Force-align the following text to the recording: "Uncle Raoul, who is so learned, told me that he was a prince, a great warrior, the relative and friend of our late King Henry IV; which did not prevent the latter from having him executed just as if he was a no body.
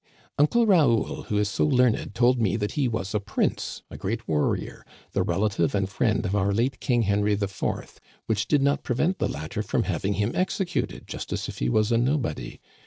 "Uncle 0.39 0.65
Raoul, 0.65 1.25
who 1.29 1.37
is 1.37 1.47
so 1.47 1.63
learned, 1.63 2.15
told 2.15 2.41
me 2.41 2.55
that 2.55 2.71
he 2.71 2.87
was 2.87 3.13
a 3.13 3.19
prince, 3.19 3.83
a 3.91 3.99
great 3.99 4.27
warrior, 4.27 4.83
the 5.11 5.21
relative 5.21 5.75
and 5.75 5.87
friend 5.87 6.25
of 6.25 6.35
our 6.35 6.51
late 6.51 6.79
King 6.79 7.03
Henry 7.03 7.33
IV; 7.33 7.99
which 8.25 8.47
did 8.47 8.63
not 8.63 8.81
prevent 8.81 9.19
the 9.19 9.29
latter 9.29 9.61
from 9.61 9.83
having 9.83 10.13
him 10.13 10.31
executed 10.33 11.03
just 11.05 11.31
as 11.31 11.47
if 11.47 11.59
he 11.59 11.69
was 11.69 11.91
a 11.91 11.99
no 11.99 12.17
body. 12.17 12.59